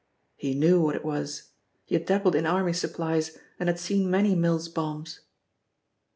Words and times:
He 0.35 0.55
knew 0.55 0.81
what 0.81 0.95
it 0.95 1.05
was 1.05 1.51
he 1.85 1.93
had 1.93 2.07
dabbled 2.07 2.33
in 2.33 2.47
army 2.47 2.73
supplies 2.73 3.37
and 3.59 3.69
had 3.69 3.77
seen 3.77 4.09
many 4.09 4.33
Mills 4.33 4.67
bombs. 4.67 5.19